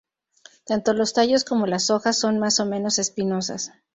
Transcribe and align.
Tanto 0.65 0.93
los 0.95 1.13
tallos 1.13 1.43
como 1.45 1.67
las 1.67 1.91
hojas 1.91 2.17
son 2.17 2.39
más 2.39 2.59
o 2.59 2.65
menos 2.65 2.97
espinosas. 2.97 3.71